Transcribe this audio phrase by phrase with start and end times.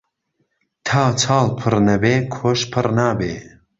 [0.85, 3.33] تا چاڵ پڕ نەبێ کۆش پڕ نابێ